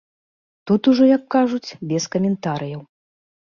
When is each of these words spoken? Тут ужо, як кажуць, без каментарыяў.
Тут 0.71 0.81
ужо, 0.91 1.03
як 1.17 1.23
кажуць, 1.37 1.77
без 1.93 2.03
каментарыяў. 2.17 2.81